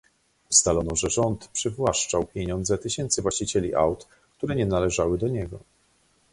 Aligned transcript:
Ustalono, 0.51 0.95
że 0.95 1.09
rząd 1.09 1.47
przywłaszczał 1.47 2.25
pieniądze 2.25 2.77
tysięcy 2.77 3.21
właścicieli 3.21 3.75
aut, 3.75 4.07
które 4.37 4.55
nie 4.55 4.65
należały 4.65 5.17
do 5.17 5.27
niego 5.27 5.59